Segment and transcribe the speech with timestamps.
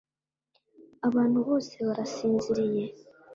[1.07, 2.85] Abantu bose barasinziriye